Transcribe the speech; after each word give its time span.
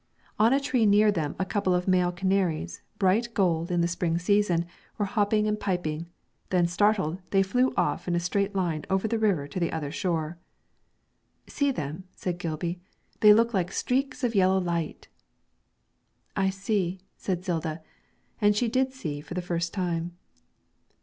On 0.39 0.51
a 0.51 0.59
tree 0.59 0.87
near 0.87 1.11
them 1.11 1.35
a 1.37 1.45
couple 1.45 1.75
of 1.75 1.87
male 1.87 2.11
canaries, 2.11 2.81
bright 2.97 3.35
gold 3.35 3.69
in 3.69 3.81
the 3.81 3.87
spring 3.87 4.17
season, 4.17 4.65
were 4.97 5.05
hopping 5.05 5.45
and 5.47 5.59
piping; 5.59 6.07
then 6.49 6.65
startled, 6.65 7.19
they 7.29 7.43
flew 7.43 7.71
off 7.77 8.07
in 8.07 8.15
a 8.15 8.19
straight 8.19 8.55
line 8.55 8.83
over 8.89 9.07
the 9.07 9.19
river 9.19 9.47
to 9.47 9.59
the 9.59 9.71
other 9.71 9.91
shore. 9.91 10.39
'See 11.45 11.69
them,' 11.69 12.05
said 12.15 12.39
Gilby; 12.39 12.79
'they 13.19 13.33
look 13.35 13.53
like 13.53 13.71
streaks 13.71 14.23
of 14.23 14.33
yellow 14.33 14.57
light!' 14.59 15.07
'I 16.35 16.49
see,' 16.49 16.99
said 17.15 17.43
Zilda, 17.45 17.81
and 18.41 18.55
she 18.55 18.67
did 18.67 18.93
see 18.93 19.21
for 19.21 19.35
the 19.35 19.39
first 19.43 19.71
time. 19.71 20.17